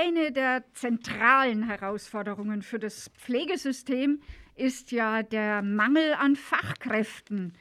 [0.00, 4.20] eine der zentralen Herausforderungen für das Pflegesystem
[4.56, 7.52] ist ja der Mangel an Fachkräften,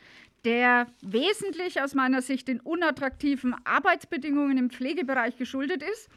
[0.45, 6.09] der wesentlich aus meiner Sicht den unattraktiven Arbeitsbedingungen im Pflegebereich geschuldet ist.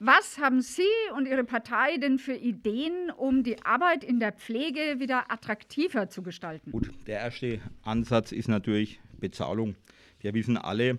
[0.00, 0.82] Was haben Sie
[1.16, 6.22] und Ihre Partei denn für Ideen, um die Arbeit in der Pflege wieder attraktiver zu
[6.22, 6.72] gestalten?
[6.72, 9.76] Gut, der erste Ansatz ist natürlich Bezahlung.
[10.20, 10.98] Wir wissen alle,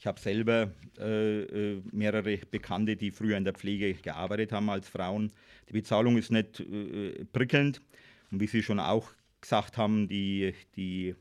[0.00, 4.88] ich habe selber äh, äh, mehrere Bekannte, die früher in der Pflege gearbeitet haben als
[4.88, 5.30] Frauen.
[5.68, 7.82] Die Bezahlung ist nicht äh, prickelnd.
[8.30, 9.10] Und wie Sie schon auch
[9.42, 11.14] gesagt haben, die, die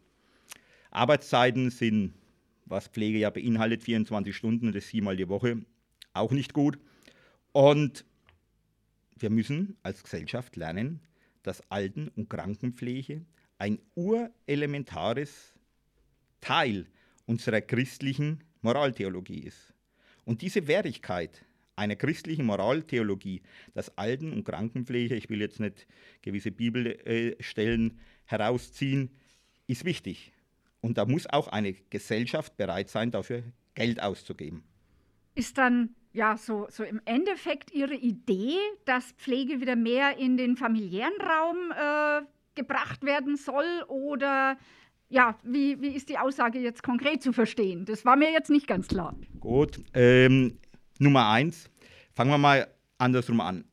[0.91, 2.13] Arbeitszeiten sind,
[2.67, 5.57] was Pflege ja beinhaltet, 24 Stunden, das siebenmal die Woche,
[6.13, 6.79] auch nicht gut.
[7.51, 8.05] Und
[9.17, 11.01] wir müssen als Gesellschaft lernen,
[11.43, 13.25] dass Alten- und Krankenpflege
[13.57, 15.53] ein urelementares
[16.39, 16.85] Teil
[17.25, 19.73] unserer christlichen Moraltheologie ist.
[20.25, 21.45] Und diese Wertigkeit
[21.75, 23.41] einer christlichen Moraltheologie,
[23.73, 25.87] dass Alten- und Krankenpflege, ich will jetzt nicht
[26.21, 29.11] gewisse Bibelstellen herausziehen,
[29.67, 30.33] ist wichtig.
[30.81, 33.43] Und da muss auch eine Gesellschaft bereit sein, dafür
[33.75, 34.63] Geld auszugeben.
[35.35, 40.57] Ist dann ja so, so im Endeffekt Ihre Idee, dass Pflege wieder mehr in den
[40.57, 44.57] familiären Raum äh, gebracht werden soll oder
[45.09, 47.85] ja, wie, wie ist die Aussage jetzt konkret zu verstehen?
[47.85, 49.15] Das war mir jetzt nicht ganz klar.
[49.39, 50.57] Gut, ähm,
[50.99, 51.69] Nummer eins,
[52.13, 53.65] fangen wir mal andersrum an.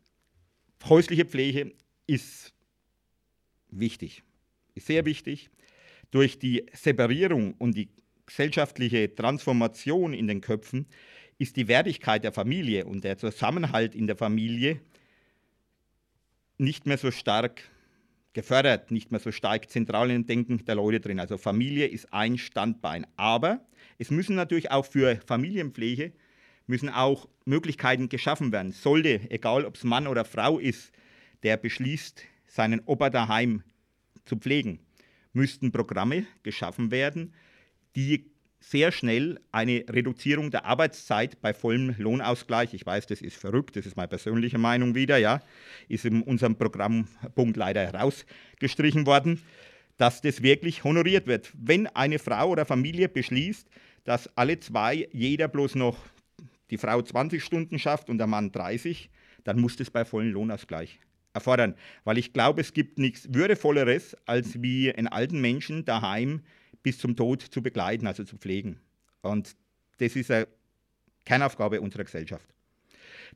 [0.89, 1.75] Häusliche Pflege
[2.07, 2.55] ist
[3.69, 4.23] wichtig,
[4.75, 5.51] ist sehr wichtig.
[6.11, 7.91] Durch die Separierung und die
[8.25, 10.87] gesellschaftliche Transformation in den Köpfen
[11.39, 14.81] ist die Wertigkeit der Familie und der Zusammenhalt in der Familie
[16.59, 17.63] nicht mehr so stark
[18.37, 21.19] gefördert, nicht mehr so stark zentral im Denken der Leute drin.
[21.19, 23.07] Also Familie ist ein Standbein.
[23.17, 23.67] Aber
[23.99, 26.13] es müssen natürlich auch für Familienpflege
[26.67, 28.73] müssen auch Möglichkeiten geschaffen werden.
[28.73, 30.93] Sollte, egal ob es Mann oder Frau ist,
[31.43, 33.63] der beschließt, seinen Opa daheim
[34.25, 34.81] zu pflegen,
[35.33, 37.33] müssten Programme geschaffen werden,
[37.95, 38.31] die
[38.69, 43.87] sehr schnell eine Reduzierung der Arbeitszeit bei vollem Lohnausgleich, ich weiß, das ist verrückt, das
[43.87, 45.41] ist meine persönliche Meinung wieder, ja,
[45.89, 49.41] ist in unserem Programmpunkt leider herausgestrichen worden,
[49.99, 51.53] dass das wirklich honoriert wird.
[51.57, 53.69] Wenn eine Frau oder Familie beschließt,
[54.03, 55.97] dass alle zwei jeder bloß noch
[56.71, 59.11] die Frau 20 Stunden schafft und der Mann 30,
[59.45, 60.99] dann muss das bei vollem Lohnausgleich
[61.33, 61.77] erfordern.
[62.03, 66.41] Weil ich glaube, es gibt nichts Würdevolleres, als wie einen alten Menschen daheim
[66.87, 68.79] bis zum Tod zu begleiten, also zu pflegen.
[69.21, 69.57] Und
[69.99, 70.47] das ist eine
[71.25, 72.47] Kernaufgabe unserer Gesellschaft.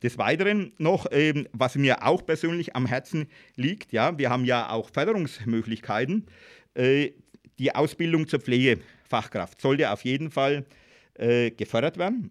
[0.05, 4.71] Des Weiteren noch, ähm, was mir auch persönlich am Herzen liegt, ja, wir haben ja
[4.71, 6.27] auch Förderungsmöglichkeiten.
[6.75, 7.11] Äh,
[7.59, 10.65] die Ausbildung zur Pflegefachkraft sollte auf jeden Fall
[11.15, 12.31] äh, gefördert werden.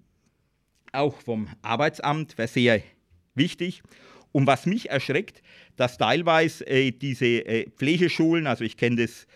[0.93, 2.81] Auch vom Arbeitsamt wäre sehr
[3.35, 3.83] wichtig.
[4.31, 5.41] Und was mich erschreckt,
[5.75, 9.27] dass teilweise äh, diese Pflegeschulen, also ich kenne das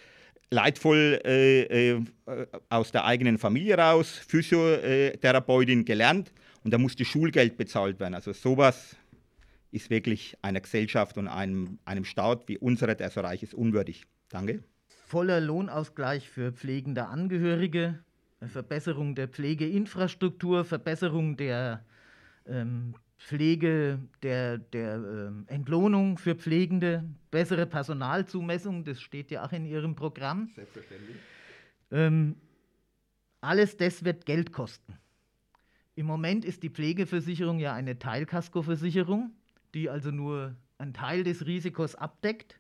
[0.53, 2.05] leidvoll äh, äh,
[2.69, 6.31] aus der eigenen Familie raus, Physiotherapeutin gelernt
[6.63, 8.13] und da musste Schulgeld bezahlt werden.
[8.13, 8.95] Also sowas
[9.71, 14.03] ist wirklich einer Gesellschaft und einem, einem Staat wie unserer, der so reich ist, unwürdig.
[14.29, 14.63] Danke.
[15.07, 17.99] Voller Lohnausgleich für pflegende Angehörige,
[18.41, 21.83] Verbesserung der Pflegeinfrastruktur, Verbesserung der
[22.47, 24.95] ähm, Pflege, der, der
[25.47, 30.49] äh, Entlohnung für Pflegende, bessere Personalzumessung, das steht ja auch in Ihrem Programm.
[30.53, 31.15] Selbstverständlich.
[31.89, 32.35] Ähm,
[33.39, 34.97] alles das wird Geld kosten.
[35.95, 39.31] Im Moment ist die Pflegeversicherung ja eine Teilkaskoversicherung,
[39.73, 42.59] die also nur einen Teil des Risikos abdeckt.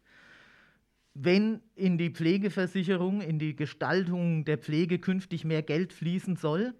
[1.13, 6.73] Wenn in die Pflegeversicherung, in die Gestaltung der Pflege künftig mehr Geld fließen soll,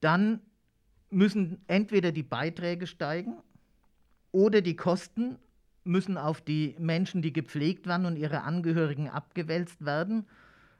[0.00, 0.40] dann
[1.12, 3.34] müssen entweder die Beiträge steigen
[4.32, 5.36] oder die Kosten
[5.84, 10.26] müssen auf die Menschen, die gepflegt werden und ihre Angehörigen abgewälzt werden.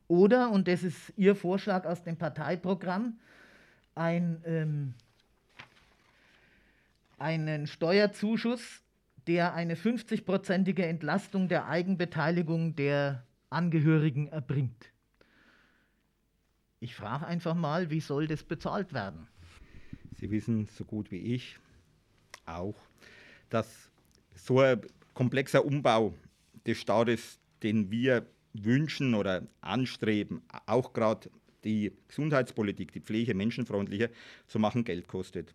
[0.09, 3.19] Oder, und das ist Ihr Vorschlag aus dem Parteiprogramm,
[3.94, 4.94] ein, ähm,
[7.19, 8.82] einen Steuerzuschuss,
[9.26, 14.93] der eine 50-prozentige Entlastung der Eigenbeteiligung der Angehörigen erbringt.
[16.81, 19.29] Ich frage einfach mal, wie soll das bezahlt werden?
[20.19, 21.59] Sie wissen so gut wie ich
[22.47, 22.76] auch,
[23.50, 23.91] dass
[24.35, 24.81] so ein
[25.14, 26.14] komplexer Umbau
[26.67, 31.31] des Staates, den wir wünschen oder anstreben, auch gerade
[31.64, 34.09] die Gesundheitspolitik, die Pflege menschenfreundlicher
[34.47, 35.55] zu machen, Geld kostet.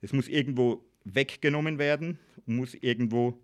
[0.00, 3.38] Das muss irgendwo weggenommen werden und muss irgendwo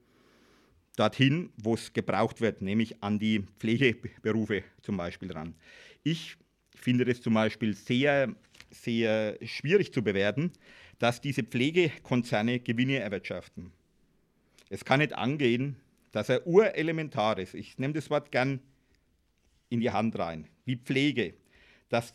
[0.97, 5.55] dorthin, wo es gebraucht wird, nämlich an die Pflegeberufe zum Beispiel ran.
[6.03, 6.37] Ich
[6.75, 8.35] finde das zum Beispiel sehr
[8.75, 10.53] sehr schwierig zu bewerten,
[10.99, 13.73] dass diese Pflegekonzerne Gewinne erwirtschaften.
[14.71, 15.77] Es kann nicht angehen,
[16.13, 18.61] dass er urelementar ich nehme das Wort gern
[19.69, 21.35] in die Hand rein, wie Pflege,
[21.89, 22.15] dass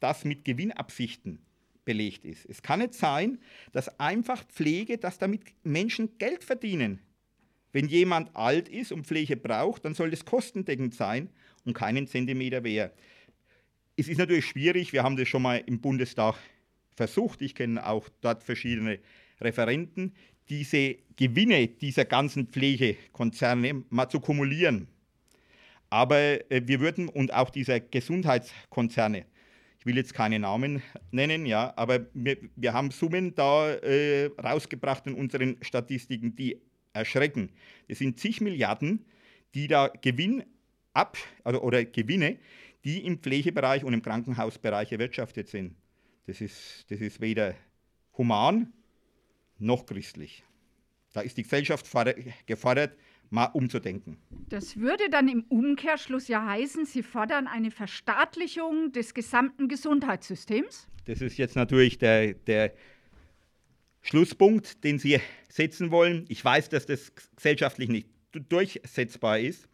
[0.00, 1.38] das mit Gewinnabsichten
[1.84, 2.44] belegt ist.
[2.46, 3.38] Es kann nicht sein,
[3.72, 7.00] dass einfach Pflege, dass damit Menschen Geld verdienen.
[7.72, 11.30] Wenn jemand alt ist und Pflege braucht, dann soll das kostendeckend sein
[11.64, 12.96] und keinen Zentimeter wert.
[13.98, 16.36] Es ist natürlich schwierig, wir haben das schon mal im Bundestag
[16.94, 18.98] versucht, ich kenne auch dort verschiedene
[19.40, 20.14] Referenten,
[20.50, 24.88] diese Gewinne dieser ganzen Pflegekonzerne mal zu kumulieren.
[25.88, 26.18] Aber
[26.50, 29.24] äh, wir würden, und auch dieser Gesundheitskonzerne,
[29.78, 35.06] ich will jetzt keine Namen nennen, ja, aber wir, wir haben Summen da äh, rausgebracht
[35.06, 36.60] in unseren Statistiken, die
[36.92, 37.50] erschrecken.
[37.88, 39.06] Das sind zig Milliarden,
[39.54, 40.44] die da Gewinn
[40.92, 42.38] ab, also, oder Gewinne,
[42.86, 45.74] die im Pflegebereich und im Krankenhausbereich erwirtschaftet sind.
[46.26, 47.54] Das ist, das ist weder
[48.16, 48.72] human
[49.58, 50.44] noch christlich.
[51.12, 51.84] Da ist die Gesellschaft
[52.46, 52.96] gefordert,
[53.30, 54.18] mal umzudenken.
[54.48, 60.88] Das würde dann im Umkehrschluss ja heißen, Sie fordern eine Verstaatlichung des gesamten Gesundheitssystems?
[61.06, 62.72] Das ist jetzt natürlich der, der
[64.02, 65.18] Schlusspunkt, den Sie
[65.48, 66.24] setzen wollen.
[66.28, 68.08] Ich weiß, dass das gesellschaftlich nicht
[68.48, 69.68] durchsetzbar ist,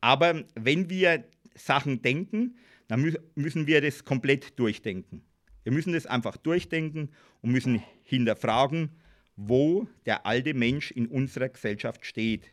[0.00, 1.24] aber wenn wir
[1.58, 2.56] Sachen denken,
[2.88, 5.22] dann müssen wir das komplett durchdenken.
[5.64, 7.10] Wir müssen das einfach durchdenken
[7.42, 8.90] und müssen hinterfragen,
[9.36, 12.50] wo der alte Mensch in unserer Gesellschaft steht.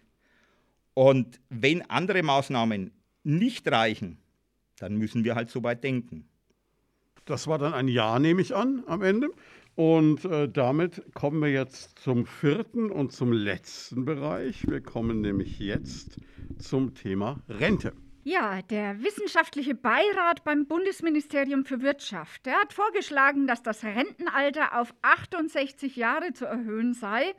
[0.93, 2.91] Und wenn andere Maßnahmen
[3.23, 4.17] nicht reichen,
[4.79, 6.27] dann müssen wir halt so weit denken.
[7.25, 9.29] Das war dann ein Ja, nehme ich an, am Ende.
[9.75, 14.65] Und äh, damit kommen wir jetzt zum vierten und zum letzten Bereich.
[14.67, 16.17] Wir kommen nämlich jetzt
[16.59, 17.93] zum Thema Rente.
[18.27, 24.95] Ja, der wissenschaftliche Beirat beim Bundesministerium für Wirtschaft, der hat vorgeschlagen, dass das Rentenalter auf
[25.03, 27.35] 68 Jahre zu erhöhen sei.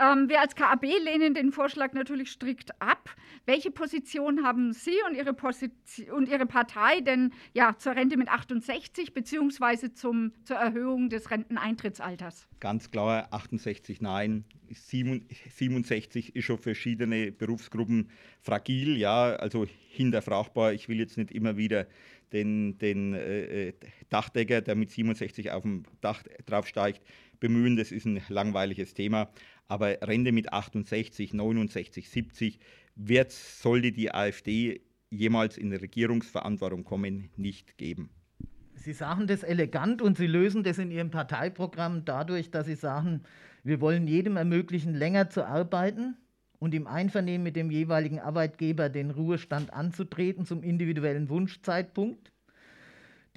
[0.00, 3.10] Ähm, wir als KAB lehnen den Vorschlag natürlich strikt ab.
[3.46, 8.28] Welche Position haben Sie und Ihre, Position, und Ihre Partei denn ja, zur Rente mit
[8.28, 9.92] 68 bzw.
[9.92, 12.46] zur Erhöhung des Renteneintrittsalters?
[12.60, 14.44] Ganz klar 68 nein.
[14.70, 18.10] 67 ist schon für verschiedene Berufsgruppen
[18.42, 20.74] fragil, ja, also hinterfragbar.
[20.74, 21.86] Ich will jetzt nicht immer wieder
[22.32, 23.72] den, den äh, äh
[24.10, 27.02] Dachdecker, der mit 67 auf dem Dach draufsteigt,
[27.40, 27.76] bemühen.
[27.76, 29.30] Das ist ein langweiliges Thema.
[29.66, 32.58] Aber Rente mit 68, 69, 70
[32.94, 34.80] wird, sollte die AfD
[35.10, 38.10] jemals in Regierungsverantwortung kommen, nicht geben.
[38.74, 43.22] Sie sagen das elegant und Sie lösen das in Ihrem Parteiprogramm dadurch, dass Sie sagen,
[43.64, 46.16] wir wollen jedem ermöglichen, länger zu arbeiten
[46.58, 52.32] und im Einvernehmen mit dem jeweiligen Arbeitgeber den Ruhestand anzutreten zum individuellen Wunschzeitpunkt.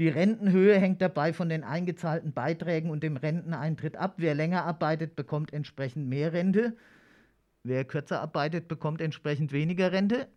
[0.01, 4.15] Die Rentenhöhe hängt dabei von den eingezahlten Beiträgen und dem Renteneintritt ab.
[4.18, 6.75] Wer länger arbeitet, bekommt entsprechend mehr Rente.
[7.62, 10.27] Wer kürzer arbeitet, bekommt entsprechend weniger Rente.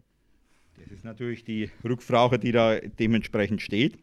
[0.77, 3.97] Das ist natürlich die Rückfrage, die da dementsprechend steht.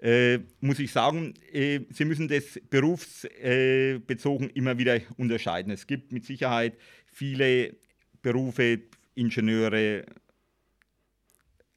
[0.00, 5.72] Äh, muss ich sagen, äh, Sie müssen das berufsbezogen immer wieder unterscheiden.
[5.72, 7.74] Es gibt mit Sicherheit viele
[8.22, 8.78] Berufe,
[9.16, 10.04] Ingenieure,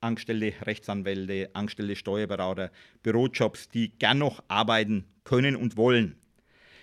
[0.02, 2.72] Angestellte Rechtsanwälte, Angestellte Steuerberater,
[3.04, 6.16] Bürojobs, die gern noch arbeiten können und wollen.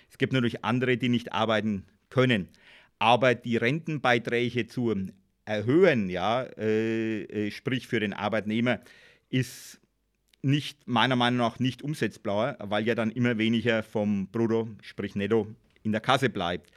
[0.09, 2.49] Es gibt natürlich andere, die nicht arbeiten können.
[2.97, 4.93] Aber die Rentenbeiträge zu
[5.45, 8.79] erhöhen, ja, äh, äh, sprich für den Arbeitnehmer,
[9.29, 9.79] ist
[10.41, 15.47] nicht, meiner Meinung nach nicht umsetzbar, weil ja dann immer weniger vom Brutto, sprich Netto,
[15.83, 16.71] in der Kasse bleibt.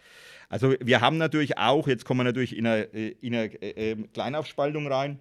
[0.49, 3.97] Also wir haben natürlich auch, jetzt kommen wir natürlich in eine, äh, in eine äh,
[4.13, 5.19] Kleinaufspaltung rein,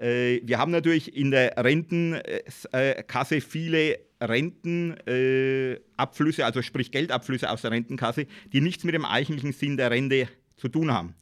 [0.00, 8.60] wir haben natürlich in der Rentenkasse viele Rentenabflüsse, also sprich Geldabflüsse aus der Rentenkasse, die
[8.60, 11.14] nichts mit dem eigentlichen Sinn der Rente zu tun haben.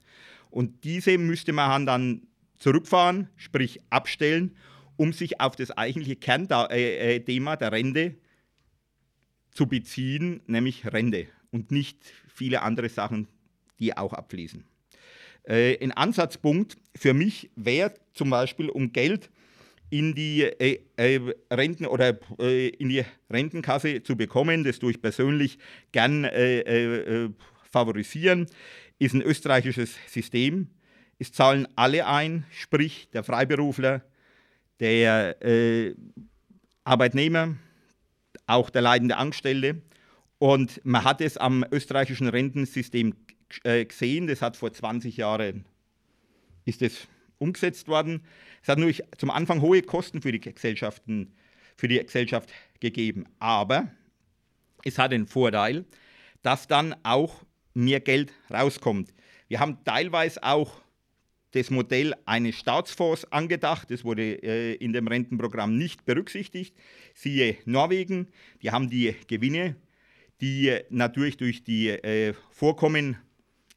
[0.51, 2.23] Und diese müsste man dann
[2.59, 4.57] zurückfahren, sprich abstellen,
[4.97, 8.17] um sich auf das eigentliche Kernthema äh, äh, der Rente
[9.53, 13.29] zu beziehen, nämlich Rente und nicht viele andere Sachen,
[13.79, 14.65] die auch abfließen.
[15.49, 19.31] Äh, ein Ansatzpunkt für mich wäre zum Beispiel, um Geld
[19.91, 25.01] in die äh, äh, Renten oder äh, in die Rentenkasse zu bekommen, das tue ich
[25.01, 25.59] persönlich
[25.93, 27.31] gern äh, äh,
[27.71, 28.47] favorisieren,
[28.99, 30.69] ist ein österreichisches System.
[31.19, 34.05] Es zahlen alle ein, sprich der Freiberufler,
[34.81, 35.35] der
[36.85, 37.57] Arbeitnehmer,
[38.47, 39.83] auch der leidende Angestellte.
[40.39, 43.15] Und man hat es am österreichischen Rentensystem
[43.65, 45.65] äh, gesehen, das hat vor 20 Jahren
[46.65, 48.23] ist das umgesetzt worden.
[48.63, 51.33] Es hat natürlich zum Anfang hohe Kosten für die Gesellschaften,
[51.77, 53.91] für die Gesellschaft gegeben, aber
[54.85, 55.85] es hat den Vorteil,
[56.43, 59.15] dass dann auch mehr Geld rauskommt.
[59.49, 60.83] Wir haben teilweise auch
[61.53, 63.91] das Modell eines Staatsfonds angedacht.
[63.91, 66.77] Das wurde äh, in dem Rentenprogramm nicht berücksichtigt.
[67.15, 68.29] Siehe Norwegen,
[68.63, 69.77] die haben die Gewinne,
[70.41, 73.17] die natürlich durch die äh, Vorkommen,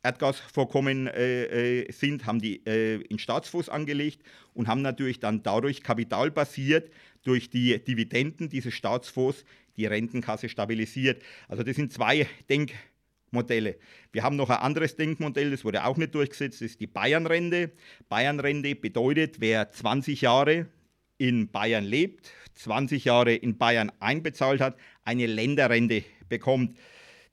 [0.04, 5.84] Erdgasvorkommen äh, äh sind, haben die äh, in Staatsfonds angelegt und haben natürlich dann dadurch
[5.84, 6.92] kapitalbasiert
[7.24, 9.46] durch die Dividenden dieses Staatsfonds
[9.78, 11.22] die Rentenkasse stabilisiert.
[11.48, 12.92] Also das sind zwei Denkmodelle.
[13.32, 13.78] Modelle.
[14.12, 17.72] Wir haben noch ein anderes Denkmodell, das wurde auch nicht durchgesetzt, das ist die Bayernrente.
[18.10, 20.68] Bayernrente bedeutet, wer 20 Jahre
[21.18, 26.78] in Bayern lebt, 20 Jahre in Bayern einbezahlt hat, eine Länderrente bekommt.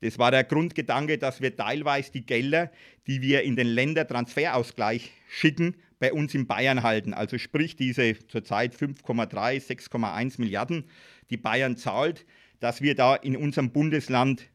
[0.01, 2.71] Das war der Grundgedanke, dass wir teilweise die Gelder,
[3.07, 7.13] die wir in den Ländertransferausgleich schicken, bei uns in Bayern halten.
[7.13, 10.85] Also sprich diese zurzeit 5,3, 6,1 Milliarden,
[11.31, 12.25] die Bayern zahlt,
[12.61, 14.49] dass wir da in unserem Bundesland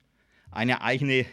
[0.51, 1.25] eine eigene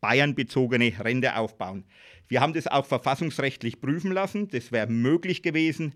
[0.00, 1.84] bayernbezogene Rente aufbauen.
[2.28, 5.94] Wir haben das auch verfassungsrechtlich prüfen lassen, das wäre möglich gewesen,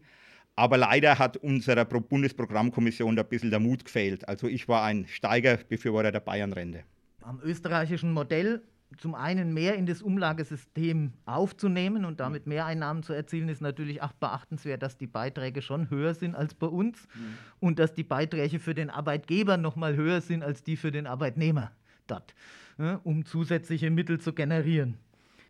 [0.56, 4.28] aber leider hat unserer Bundesprogrammkommission da ein bisschen der Mut gefehlt.
[4.28, 6.84] Also ich war ein Steigerbefürworter der Bayernrente.
[7.22, 8.62] Am österreichischen Modell
[8.98, 14.12] zum einen mehr in das Umlagesystem aufzunehmen und damit Mehreinnahmen zu erzielen, ist natürlich auch
[14.12, 17.38] beachtenswert, dass die Beiträge schon höher sind als bei uns mhm.
[17.60, 21.72] und dass die Beiträge für den Arbeitgeber nochmal höher sind als die für den Arbeitnehmer
[22.06, 22.34] dort,
[22.78, 24.98] ja, um zusätzliche Mittel zu generieren.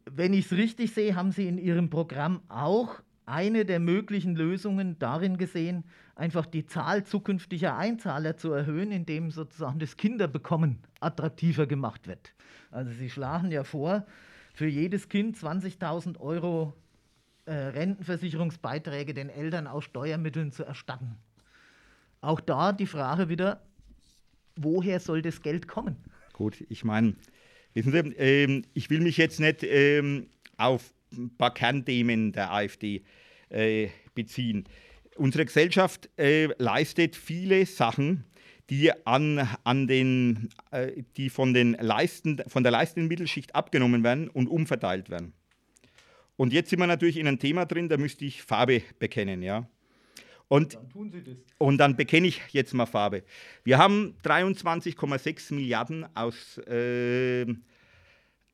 [0.05, 4.99] Wenn ich es richtig sehe, haben Sie in Ihrem Programm auch eine der möglichen Lösungen
[4.99, 12.07] darin gesehen, einfach die Zahl zukünftiger Einzahler zu erhöhen, indem sozusagen das Kinderbekommen attraktiver gemacht
[12.07, 12.35] wird.
[12.71, 14.07] Also Sie schlagen ja vor,
[14.55, 16.75] für jedes Kind 20.000 Euro
[17.45, 21.17] äh, Rentenversicherungsbeiträge den Eltern aus Steuermitteln zu erstatten.
[22.21, 23.63] Auch da die Frage wieder,
[24.57, 25.97] woher soll das Geld kommen?
[26.33, 27.17] Gut, ich meine,
[27.75, 30.93] wissen Sie, ähm, ich will mich jetzt nicht ähm, auf
[31.39, 33.03] paar Kernthemen der AfD
[33.49, 34.65] äh, beziehen.
[35.17, 38.25] Unsere Gesellschaft äh, leistet viele Sachen,
[38.71, 44.29] die, an, an den, äh, die von, den Leisten, von der leistenden Mittelschicht abgenommen werden
[44.29, 45.35] und umverteilt werden.
[46.37, 49.43] Und jetzt sind wir natürlich in einem Thema drin, da müsste ich Farbe bekennen.
[49.43, 49.69] Ja?
[50.49, 53.23] Und dann, und dann bekenne ich jetzt mal Farbe.
[53.65, 57.47] Wir haben 23,6 Milliarden aus, äh,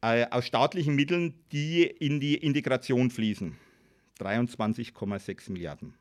[0.00, 3.56] äh, aus staatlichen Mitteln, die in die Integration fließen.
[4.18, 5.94] 23,6 Milliarden,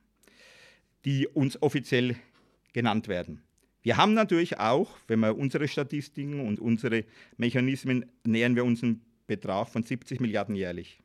[1.05, 2.15] die uns offiziell
[2.73, 3.43] genannt werden.
[3.83, 7.05] Wir haben natürlich auch, wenn wir unsere Statistiken und unsere
[7.37, 10.99] Mechanismen nähern wir uns einen Betrag von 70 Milliarden jährlich.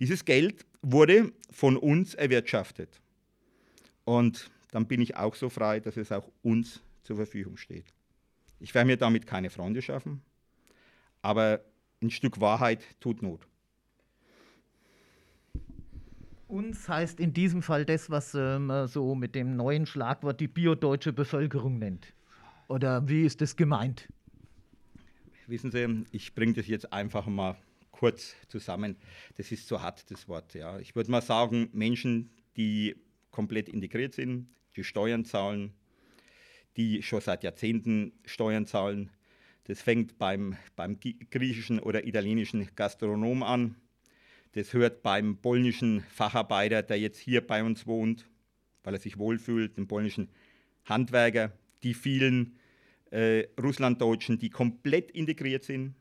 [0.00, 3.00] Dieses Geld wurde von uns erwirtschaftet.
[4.04, 7.86] Und dann bin ich auch so frei, dass es auch uns zur Verfügung steht.
[8.58, 10.22] Ich werde mir damit keine Freunde schaffen,
[11.22, 11.60] aber
[12.02, 13.46] ein Stück Wahrheit tut Not.
[16.48, 20.46] Uns heißt in diesem Fall das, was ähm, man so mit dem neuen Schlagwort die
[20.46, 22.14] biodeutsche Bevölkerung nennt.
[22.68, 24.08] Oder wie ist das gemeint?
[25.48, 27.56] Wissen Sie, ich bringe das jetzt einfach mal
[27.90, 28.96] kurz zusammen.
[29.36, 30.54] Das ist so hart, das Wort.
[30.54, 30.78] Ja.
[30.78, 32.96] Ich würde mal sagen, Menschen, die
[33.30, 35.72] komplett integriert sind, die Steuern zahlen,
[36.76, 39.10] die schon seit Jahrzehnten Steuern zahlen.
[39.66, 43.76] Das fängt beim, beim griechischen oder italienischen Gastronom an
[44.56, 48.26] das hört beim polnischen Facharbeiter, der jetzt hier bei uns wohnt,
[48.84, 50.30] weil er sich wohlfühlt, dem polnischen
[50.86, 52.56] Handwerker, die vielen
[53.10, 55.94] äh, Russlanddeutschen, die komplett integriert sind,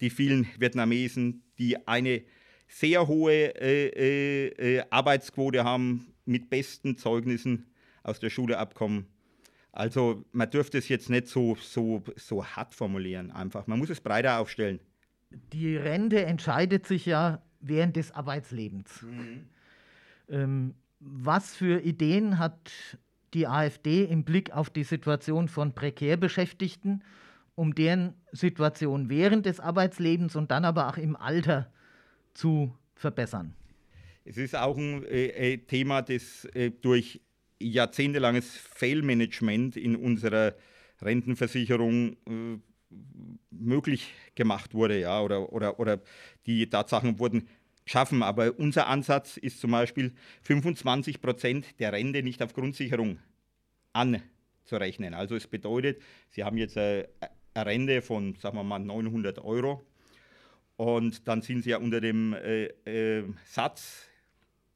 [0.00, 2.24] die vielen Vietnamesen, die eine
[2.66, 7.66] sehr hohe äh, äh, äh Arbeitsquote haben, mit besten Zeugnissen
[8.02, 9.06] aus der Schule abkommen.
[9.72, 13.66] Also man dürfte es jetzt nicht so, so, so hart formulieren, einfach.
[13.66, 14.80] Man muss es breiter aufstellen.
[15.52, 19.02] Die Rente entscheidet sich ja während des Arbeitslebens.
[19.02, 19.46] Mhm.
[20.28, 22.98] Ähm, was für Ideen hat
[23.32, 27.04] die AfD im Blick auf die Situation von prekär Beschäftigten,
[27.54, 31.72] um deren Situation während des Arbeitslebens und dann aber auch im Alter
[32.34, 33.54] zu verbessern?
[34.24, 37.20] Es ist auch ein äh, äh Thema, das äh, durch
[37.60, 40.54] jahrzehntelanges Fehlmanagement in unserer
[41.00, 42.58] Rentenversicherung äh,
[43.50, 46.00] möglich gemacht wurde, ja, oder, oder, oder
[46.46, 47.48] die Tatsachen wurden
[47.84, 48.22] geschaffen.
[48.22, 50.12] Aber unser Ansatz ist zum Beispiel
[50.42, 53.18] 25 Prozent der Rente nicht auf Grundsicherung
[53.92, 55.14] anzurechnen.
[55.14, 57.08] Also es bedeutet, Sie haben jetzt eine,
[57.54, 59.84] eine Rente von, sagen wir mal, 900 Euro
[60.76, 64.09] und dann sind Sie ja unter dem äh, äh, Satz,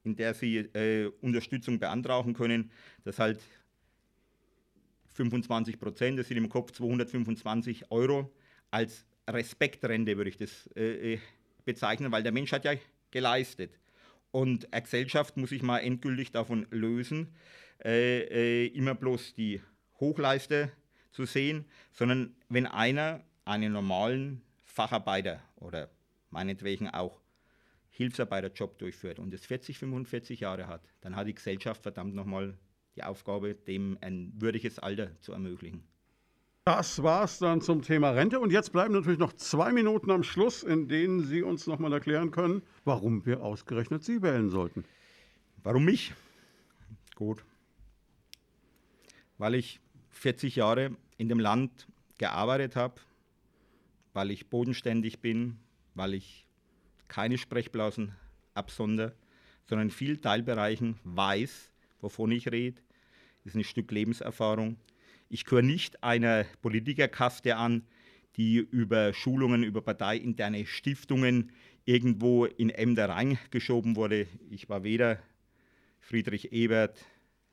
[0.04, 2.70] in der Sie äh, Unterstützung beantragen können,
[3.04, 3.40] dass halt
[5.14, 8.30] 25 Prozent, das sind im Kopf 225 Euro
[8.70, 11.18] als Respektrente würde ich das äh, äh,
[11.64, 12.74] bezeichnen, weil der Mensch hat ja
[13.10, 13.78] geleistet.
[14.32, 17.34] Und eine Gesellschaft muss sich mal endgültig davon lösen,
[17.84, 19.62] äh, äh, immer bloß die
[20.00, 20.72] Hochleiste
[21.12, 25.88] zu sehen, sondern wenn einer einen normalen Facharbeiter oder
[26.30, 27.20] meinetwegen auch
[27.96, 32.58] Hilfsarbeiterjob durchführt und es 40, 45 Jahre hat, dann hat die Gesellschaft verdammt nochmal
[32.96, 35.84] die Aufgabe, dem ein würdiges Alter zu ermöglichen.
[36.64, 38.40] Das war's dann zum Thema Rente.
[38.40, 42.30] Und jetzt bleiben natürlich noch zwei Minuten am Schluss, in denen Sie uns nochmal erklären
[42.32, 44.84] können, warum wir ausgerechnet Sie wählen sollten.
[45.62, 46.14] Warum mich?
[47.14, 47.44] Gut.
[49.38, 51.86] Weil ich 40 Jahre in dem Land
[52.18, 52.94] gearbeitet habe,
[54.14, 55.58] weil ich bodenständig bin,
[55.94, 56.44] weil ich
[57.14, 58.12] keine Sprechblasen
[58.54, 59.14] absonder,
[59.68, 62.82] sondern in vielen Teilbereichen weiß, wovon ich rede.
[63.44, 64.78] Das ist ein Stück Lebenserfahrung.
[65.28, 67.86] Ich gehöre nicht einer Politikerkaste an,
[68.36, 71.52] die über Schulungen, über parteiinterne Stiftungen
[71.84, 74.26] irgendwo in Ämter reingeschoben wurde.
[74.50, 75.20] Ich war weder
[76.00, 76.98] Friedrich Ebert,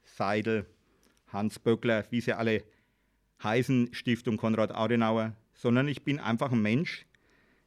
[0.04, 0.66] Seidel,
[1.28, 2.64] Hans Böckler, wie sie alle
[3.44, 7.06] heißen, Stiftung Konrad Adenauer, sondern ich bin einfach ein Mensch,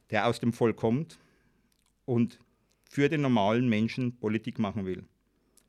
[0.09, 1.19] der aus dem Volk kommt
[2.05, 2.39] und
[2.89, 5.03] für den normalen Menschen Politik machen will.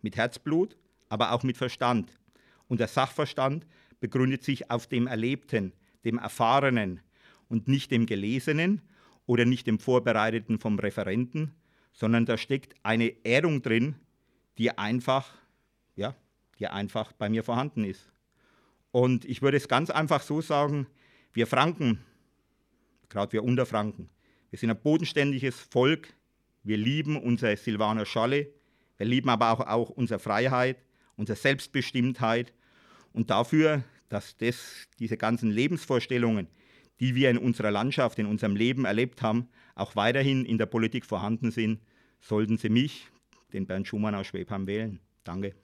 [0.02, 0.76] Mit Herzblut,
[1.08, 2.18] aber auch mit Verstand.
[2.68, 3.66] Und der Sachverstand
[4.00, 5.72] begründet sich auf dem Erlebten,
[6.04, 7.00] dem Erfahrenen
[7.48, 8.82] und nicht dem Gelesenen
[9.26, 11.52] oder nicht dem Vorbereiteten vom Referenten,
[11.92, 13.96] sondern da steckt eine Ehrung drin,
[14.58, 15.34] die einfach,
[15.96, 16.14] ja,
[16.58, 18.12] die einfach bei mir vorhanden ist.
[18.92, 20.86] Und ich würde es ganz einfach so sagen,
[21.32, 22.04] wir Franken,
[23.08, 24.08] gerade wir Unterfranken,
[24.50, 26.14] wir sind ein bodenständiges Volk,
[26.66, 28.48] wir lieben unsere Silvaner Scholle,
[28.96, 30.78] wir lieben aber auch, auch unsere Freiheit,
[31.16, 32.52] unsere Selbstbestimmtheit
[33.12, 36.48] und dafür, dass das, diese ganzen Lebensvorstellungen,
[37.00, 41.04] die wir in unserer Landschaft, in unserem Leben erlebt haben, auch weiterhin in der Politik
[41.04, 41.80] vorhanden sind,
[42.20, 43.08] sollten Sie mich,
[43.52, 45.00] den Bernd Schumann aus Schwebheim, wählen.
[45.24, 45.54] Danke.